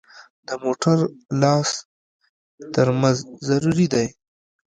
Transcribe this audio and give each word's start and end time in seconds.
د 0.47 0.49
موټر 0.63 0.97
لاس 1.41 1.69
ترمز 2.73 3.17
ضروري 3.47 3.87
دی. 3.93 4.05